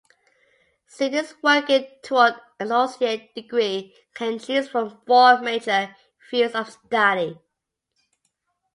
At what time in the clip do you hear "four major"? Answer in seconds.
5.05-5.95